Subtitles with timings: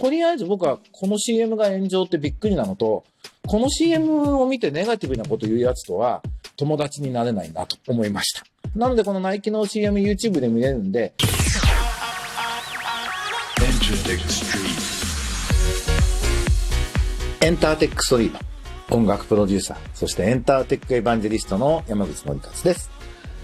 [0.00, 3.04] とりあえず僕はこの CM が炎上ってびっくりなのと、
[3.46, 6.22] この CM を見てネガティブなこと言うやつとは
[6.56, 8.42] 友達になれないなと思いました。
[8.74, 11.12] なのでこのナイキの CM YouTube で見れるんで、
[17.42, 18.32] エンターテックストリー
[18.88, 22.99] ト、音楽プロデューサー、そしてエンターテックエヴァンジェリストの山口のりかつです。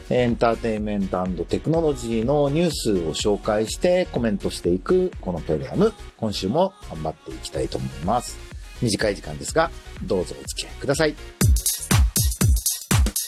[0.08, 8.36] エンターテインメントテクノロジーのニュースを紹介してコメントしていくこのプログラム、今週も頑張っていきたいと思います。
[8.80, 9.70] 短い時間ですが、
[10.04, 11.14] どうぞお付き合いください。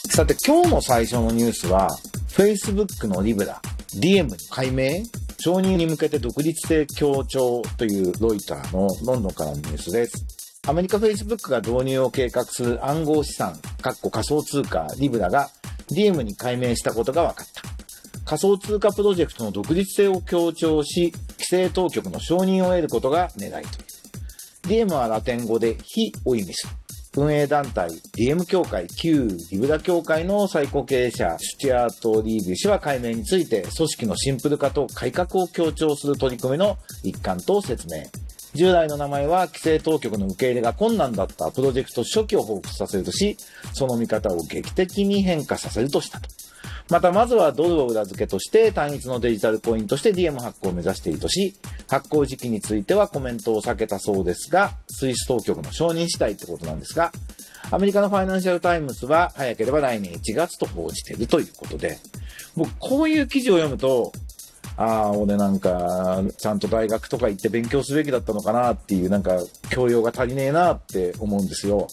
[0.09, 1.89] さて今日の最初のニュースは、
[2.29, 3.61] Facebook のリブラ、
[3.95, 5.03] DM に改名
[5.41, 10.25] 承認に向けて独立性強調というロイターのロンドンからのニュースです。
[10.67, 15.49] アメリカ Facebook が導入を計画する暗号資産、かっこ仮想通貨リブラが
[15.91, 17.61] DM に改名したことが分かった。
[18.25, 24.85] 仮想通貨プロジェクトの独立性を強調し、規制当局の承認を得ることが狙いという。
[24.85, 26.73] DM はラテン語で非を意味する。
[27.17, 38.03] 運営団体 DM 協会旧リブラ協会の最高経営者シュチアート・リービー氏は改名について組織のシンプル化と改革を強調する取り組みの一環と説明。
[38.53, 43.37] 従来の名前は規制当局の受け入れが困難だったプロジェクト初期を彷彿させるとし、
[43.73, 46.29] その見方を劇的に変化させるとしたと。
[46.89, 51.53] また、まずはドルを裏付けとして単一のデジタルコインとして DM 発行を目指しているとし、
[51.87, 57.11] 発行時期についてはコメントを避けたそうですが、スイス当局の承認次第ってことなんですが、
[57.71, 61.99] アメリカのファイナンシャルタイムズは早ければ来年1月と報じているということで、
[62.55, 64.11] 僕こういう記事を読むと、
[64.79, 69.37] ああ、俺なんか、ちゃんと大学とか行って勉強すべきだったのかなっていう、なんか、
[69.69, 71.87] 教養が足りねえなって思うんですよ。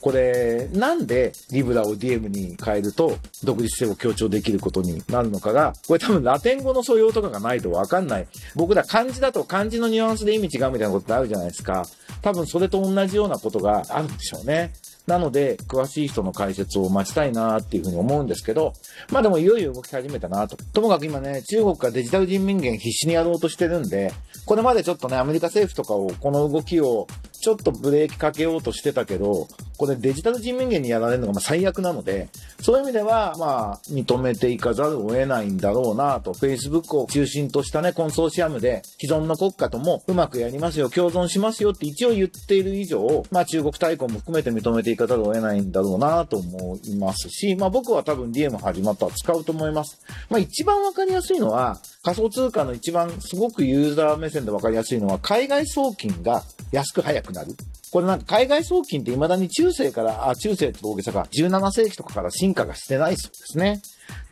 [0.00, 8.26] これ、なんでリブラを DM に変えると独立性を強調できることになるのかが、これ多分ラテン語の素養とかがないとわかんない。
[8.54, 11.86] 僕ら漢字だと漢字のニュアンスで意味違うみたいなことってあるじゃないですか。
[12.20, 14.74] 多分それと同じようなことがあるんでしょうね。
[15.06, 18.72] なので、詳しい人の解説を待ちたいなっていうふうに思うんですけど、
[19.10, 20.56] まあでもいよいよ動き始めたなと。
[20.56, 24.12] ともかく今ね、中国がデジタル人民元必死にやろうとしてるんで、
[24.46, 32.28] これまでちょっとね、アメリカ政府とかをこの動きをちょっとブレーキかけようとしてたけど、これデジタル人民元にやられるのがま最悪なので、
[32.60, 50.00] そういう意味では、まあ、認めていかざるを得ないんだろうなと、Facebook を中心としたね、コンソーシアムで既存の国家ともうまくやりますよ、共存しますよって一応言っている以上、まあ中国対抗も含めて認めていかざるを得ないんだろうなと思いますし、まあ僕は多分 DM 始まったら使うと思います。
[50.30, 56.42] まあ一番わかりやすいのは、仮想通貨の一番すごくユーザー目線でわかりやすいのは、海外送金が
[56.72, 57.54] 安く早くなる。
[57.94, 63.82] これなんか海外送金って未だに中世から、あ、中世って大げさか、17世紀とかから進化がしてないそうですね。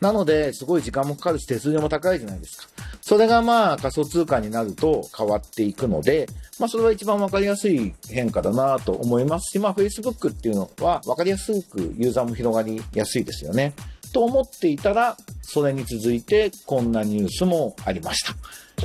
[0.01, 2.67] なので、すごい時間もかかるし手数料も高いじゃないですか。
[2.99, 6.27] それがまあ仮想通貨になると変わっていくので、
[6.59, 13.71] まあそれは一番わかりやすい変化だなと思いますし、まあ Facebook っていうのはわかりやすくユーザーも広がりやすいですよね。
[14.13, 18.35] と思っていたら、それに続いてこんなニュースもありました。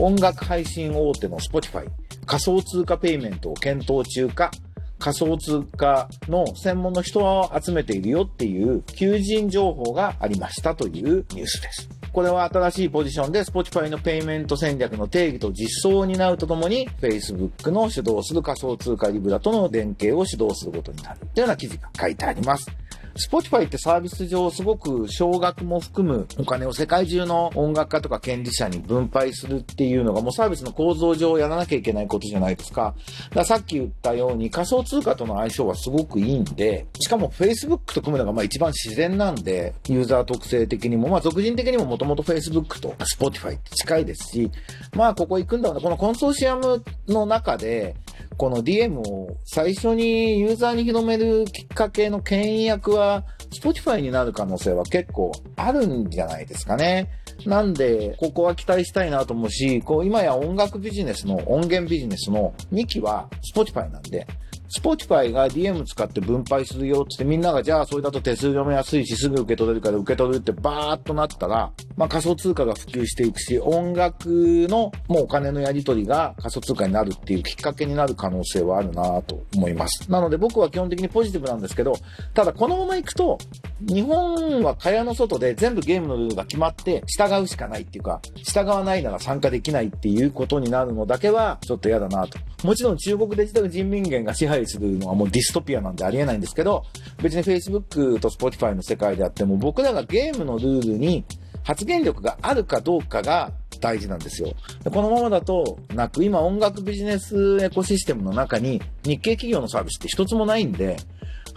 [0.00, 1.88] 音楽配信大手の Spotify、
[2.26, 4.52] 仮想通貨ペイメントを検討中か、
[4.98, 11.88] 仮想通貨の専門の人を集めているよっていう求人情報がありましたというニュースです。
[12.12, 22.68] これは新しいポジションで Spotify のペイメント戦略の定義と実装を担うとともに Facebook の主導する仮想通貨リブラとの連携を主導することになるというような記事が書いてあります。
[23.18, 32.94] Spotify ってサービス上すごく少額も含むお金を世界中の音楽家とか権利者に分配するっていうのがもうサービスの構造上やらなきゃいけないことじゃないですか。
[33.30, 44.50] だからさっき言ったように仮想通貨との相性はすごくいいんで、しかも Facebook と組むのがまあ一番自然なんで、ユーザー特性的にも、まあ俗人的にももともと Facebook と Spotify って近いですし、
[44.94, 47.96] まあここ行くんだろうな、このコンソーシアムの中で、
[48.38, 57.10] この DM を最初にユーザーに広めるきっかけの牽引役は Spotify になる可能性は結構あるんじゃないですかね。
[57.46, 64.26] なんで、ここは期待したいなと思うし、こう今や音楽ビジネスの音源ビジネスの2期は Spotify なんで、
[64.74, 74.28] Spotify が DM 使って分配するよってってみんながじゃあそれだと手数料も安いしすぐ受け取れるから受け取るってバーっとなったら、まあ仮想通貨が普及していくし、音楽
[74.68, 80.10] のもうお金のやり取りが仮想通貨になるっていうきっかけになる可能性はあるなと思います。
[80.10, 81.94] なので僕は基本的にポジティブなんですけど、
[82.34, 83.38] ただこのままいくと、
[83.80, 92.38] 日本は蚊帳の外で全部ゲームのルールが決まって従うしかないっていうか、従わないなら参加できないっていうことになるのだけはちょっと嫌だなと。
[92.64, 96.84] もちろん中国デジタル人民元が支配するのはもうディストピアなんでありえないんですけど、
[97.22, 101.24] 別に Facebook と Spotify の世界であっても僕らがゲームのルールに
[101.62, 104.54] 発言力があるかどうかが大事なんですよ。
[104.84, 110.96] このままだとなく、今音楽ビジネスエコシステムの中に日系企業のサービスって一つもないんで、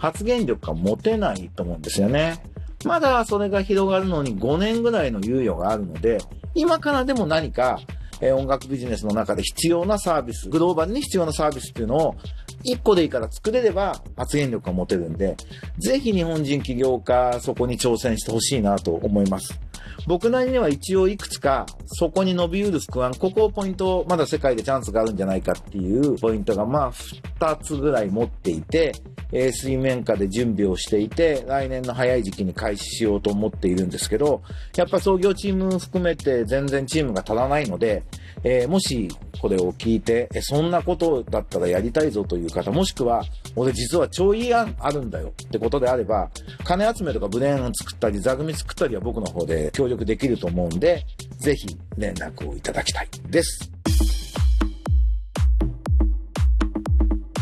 [0.02, 2.42] 発言力が持てないと思うんですよね。
[2.84, 6.18] まだそれが広がるのに5年ぐらいの猶予があるので、
[6.56, 7.78] 今からでも何か、
[8.20, 12.16] え、音楽ビジネスの中で必要なサービス、グローバルに必要なサービスっていうのを
[12.64, 15.36] 1個でいいから作れれば発言力が持てるんで、
[15.78, 19.60] ぜひ日本人起業家そこに挑戦してほしいなと思います。
[20.06, 28.92] 僕なりには一応いくつかそこに伸びうる不安、ここをポイント、まだ世界でチャンスがあるんじゃないかっていうポイントがまあ2つぐらい持っていて、
[29.32, 34.42] えー、水面下で準備をしていて、来年の早い時期に開始しようと思っているんですけど、
[34.76, 38.02] やっぱ創業チーム含めて全然チームが足らないので、
[38.44, 39.08] えー、もし
[39.42, 43.24] これを聞いて、え、そんなことだったらやりたいぞという方、もしくは、
[43.56, 46.30] 俺実は超いい案あるんだよってことであれば、
[46.62, 51.04] 金集めとかブレーン作ったり、座組作ったりは僕の方で協力できると思うんで、
[51.38, 53.68] ぜひ連絡をいただきたいです。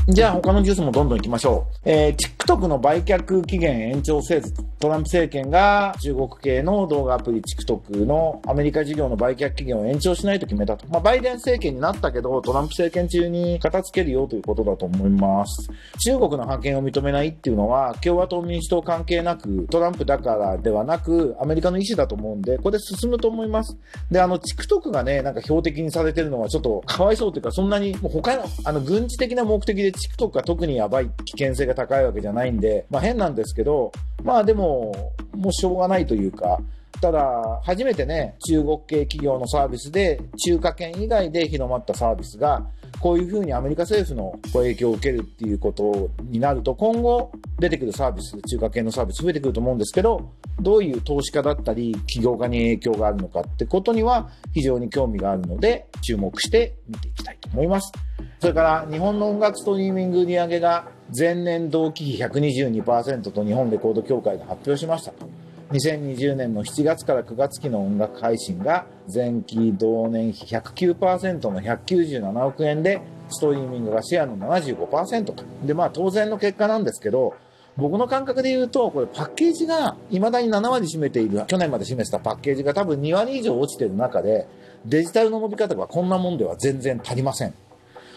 [0.08, 1.76] じゃあ他のニュースもどんどん行きましょう。
[1.84, 10.86] えー、TikTok の売却期限延長せず、トランプ政権が中国系の動画アプリ TikTok のアメリカ事業の売却期限を延長しないと決めたと。
[10.88, 15.68] まあ、バイデン政権になったけど、トランプ政権中に片付けるよということだと思います。
[16.06, 23.76] 中国の覇権を認めないっていうのは、共和党民主党関係なく、トランプだからではなく、アメリカの意思だと思うんで、これ進むと思います。
[24.10, 33.92] で、あの、TikTok がね、なんか標的にされてるのはちょっとかわいそうというか、そんなに、もう他の、あの、軍事的な目的で TikTok が特にやばい危険性が高いわけじゃないんで、まあ変なんですけど、
[34.24, 36.60] まあでも、もうしょうがないというか、
[37.00, 42.66] ただ、初めてね、中国系企業のサービスで、中華圏以外で広まったサービスが、
[43.00, 57.92] こういうふうにアメリカ政府の影響を受けるっていうことになると、今後出てくるサービス、中華系のサービス増えてくると思うんですけど、どういう投資家だったり、起業家に影響があるのかってことには非常に興味があるので、注目して見ていきたいと思います。
[58.40, 65.12] それから日本の音楽ストリーミング売上が前年同期比122%と日本レコード協会が発表しました。
[65.72, 75.44] 2020年の7月から9月期の音楽配信が前期同年比109%の197億円で、ストリーミングがシェアの75%と。
[75.64, 77.34] で、まあ当然の結果なんですけど、
[77.76, 84.46] 僕の感覚で言うと、これパッケージが未だに7割占めている、去年まで占めてたパッケージが多分2割以上落ちてる中で、
[84.86, 87.54] デジタルの伸び方がこんなもんでは全然足りません。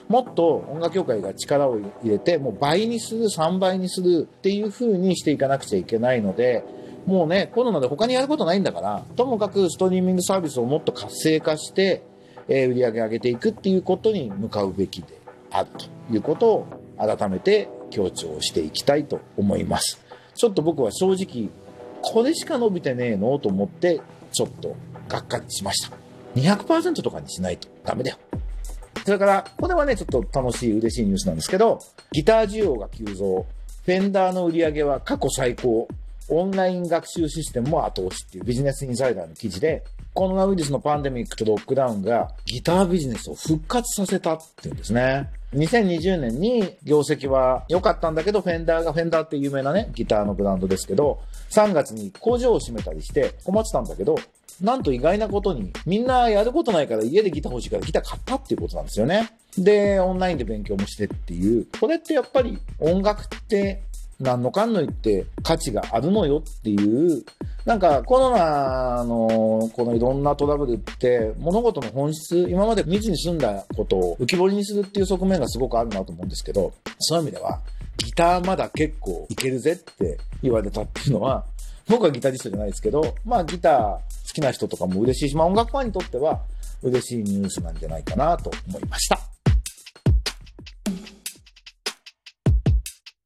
[0.09, 6.63] もっと音楽協会が力を入れて、もう倍にする、3倍にするっていう風にしていかなくちゃいけないので、
[7.05, 12.03] もうね、コロナで他にやることないんだから、ともかくストリーミングサービスをもっと活性化して、
[12.47, 15.19] えー、売り上げ上げていくっていうことに向かうべきで
[15.51, 16.67] あるということを
[16.97, 20.01] 改めて強調していきたいと思います。
[20.35, 21.49] ちょっと僕は正直、
[22.01, 24.01] これしか伸びてねえのと思って、
[24.31, 24.75] ちょっと
[25.07, 25.95] がっかりしました。
[26.35, 28.17] 200%とかにしないとダメだよ。
[29.05, 31.79] それから、これはね、ちょっと楽しい、嬉しいニュースなんですけど、
[32.11, 33.45] ギター需要が急増。
[33.85, 35.88] フェンダーの売り上げは過去最高。
[36.29, 39.83] オンライン学習システムも後押しっていうビジネスインサイダーの記事で、
[40.13, 45.29] コロナウイルスのパンデミックとロックダウンがギタービジネスを復活させたっていうんですね。
[45.53, 54.15] 2020年に業績は良かったんだけど、フェンダーが、フェンダーって有名なね、ギターのブランドですけど、3月に工場を閉めたりして困ってたんだけど、
[54.61, 59.33] なんと意外なことに、みんなやることないから家でギター欲しいからギター買ったっていうことなんですよね。
[59.57, 61.68] で、オンラインで勉強もしてっていう。
[61.80, 63.83] これってやっぱり音楽って
[64.19, 67.23] 何のかんの言って価値があるのよっていう、
[67.66, 77.59] なんかコロナのこのいろんなトラブルって物事の本質、今まで未知に済んだことを浮き彫りにするっていう側面がすごくあるなと思うんですけど、そういう意味では
[77.97, 81.45] ギターまだ結構いけるぜって言われたっていうのは、
[81.87, 83.99] 僕はギタリストじゃないですけど、まあギター好
[84.33, 86.42] きな人とかも嬉しいし、まあ音楽ファンにとっては
[86.81, 89.43] 嬉しいニュースなんじゃないかなと思いました。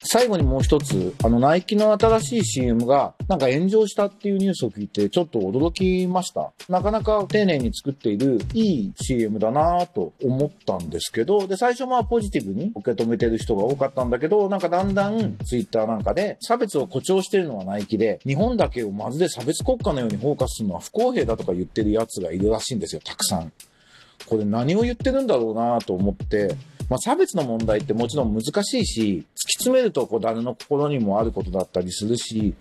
[0.10, 6.54] 最後にもう一つ、あの、ナイキの新しい CM が、なんか炎上したっていうニュースを聞いて、ちょっと驚きました。
[6.70, 23.52] なかなか丁寧に作っている、いい CM だなぁと思ったんですけど、で、最初まあポジティブに受け止めてる人が多かったんだけど、なんかだんだん Twitter なんかで、差別を誇張してるのはナイキで、日本だけをまるで差別国家のようにフォーカスするのは不公平だとか言ってる奴がいるらしいんですよ、たくさん。
[24.26, 26.56] これ何を言ってるんだろうなぁと思って、
[26.90, 32.54] まあ、差別の問題ってもちろん難しいし、突き詰めるとこう誰の心にもあることだったりするし、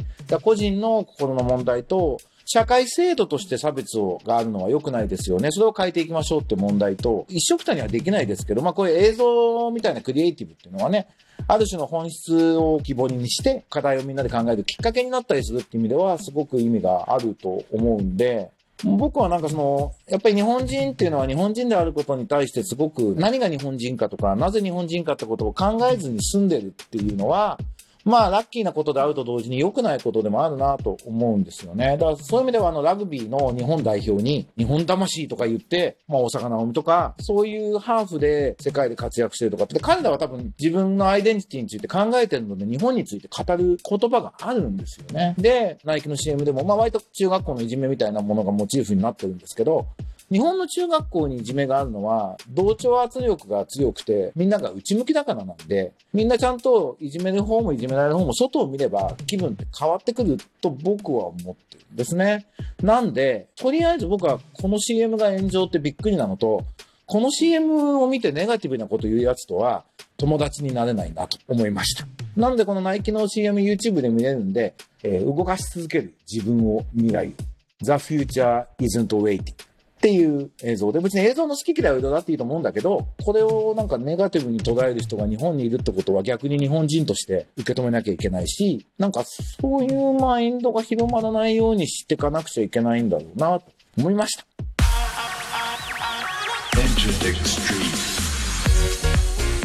[0.43, 2.19] 個人の心の問題と、
[2.49, 5.51] 社会制度として差別をがあるのは良くないですよね。
[5.51, 11.09] それを変えていきましょうって問題と、一緒くたにはできないですけど、まあこういう映像みたいなクリエイティブっていうのはね、
[11.49, 18.51] ある種の本質を希望にして、課題をみんなで考えるきっかけになったりするっていう意味では、すごく意味があると思うんで、
[18.85, 27.59] 僕はなんかその、やっぱり日本人っていうのは日本人であることに対してすごく何が日本人かとか、なぜ日本人かってことを考えずに住んでるっていうのは、
[28.07, 31.99] まあ、ラッキーなことであると同時に良くないことでもあるなと思うんですよね。
[31.99, 45.35] だからそういう意味では、あの、ラグビーの日本代表に、日本魂とか言って、まあ、大阪直美とか、そういうハーフで世界で活躍してるとかって、彼らは多分自分のアイデンティティについて考えてるので、日本について語る言葉があるんですよね。
[45.37, 49.87] で、ナイキの CM でも、まあ、割と中学校のいじめみたいなものがモチーフになってるんですけど、
[50.31, 62.47] 日本の中学校にいじめがあるのは、同調圧力が強くて、みんなが内向きだからなんで、みんなちゃんといじめる方もいじめられる方も外を見れば気分って変わってくると僕は思ってるんですね。
[62.83, 66.65] なんで、とりあえず僕はこの CM が炎上ってびっくりなのと、
[67.07, 69.85] この CM を見てネガティブなこと言うやつとは
[70.17, 72.05] 友達になれないなと思いました。
[72.37, 77.33] なんでこのナイキの CM YouTube で見れるんで、えー、動かし続ける自分を未来。
[77.81, 79.55] The future isn't waiting.
[79.97, 93.65] っていう映像で、別に映像の好き嫌いはどうだっていいと思うんだけど、これをなんかネガティブに捉える人が日本にいるってことは逆に日本人として受け止めなきゃいけないし、なんかそういうマインドが広まらないようにしていかなくちゃいけないんだろうなと
[93.97, 94.45] 思いました。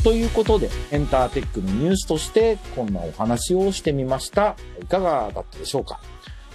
[0.03, 4.55] ということで、エンターテックのニュースとしてこんなお話をしてみました。
[4.81, 5.99] いかがだったでしょうか？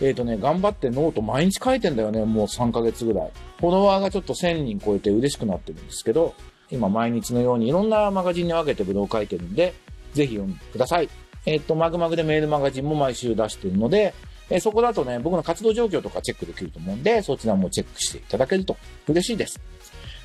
[0.01, 3.31] えっ、ー、とね、頑張ってノート毎日書いてんだよね、もう3ヶ月ぐらい。
[3.59, 6.35] フォロワーがちょっと1000人超えて嬉しくなってるんですけど、
[6.71, 9.75] 今毎日のようにいろんなマガジンに分けてブログ書いてるんで、
[10.13, 11.09] ぜひ読んでください。
[11.47, 14.15] えっ、ー、と、まぐまぐでメールマガジンも毎週出してるので、
[14.51, 18.77] えー、そこだとね、僕の活動状況とかチェックできると思うんで、そちらもチェックしていただけると
[19.09, 19.61] 嬉しいです。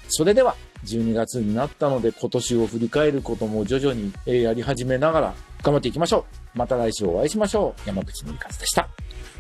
[0.10, 6.26] それでは、12月になったので、今年を振り返ることも徐々にやり始めながら頑張っていきましょ
[6.56, 6.58] う。
[6.58, 7.88] また来週お会いしましょう。
[7.88, 8.90] 山口のりかずでした。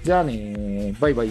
[0.03, 1.29] じゃあねバイバイ。